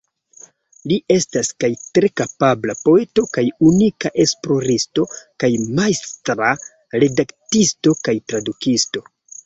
[0.91, 5.09] Li estas kaj tre kapabla poeto kaj unika esploristo,
[5.45, 6.53] kaj majstra
[7.07, 9.11] redaktisto kaj tradukisto.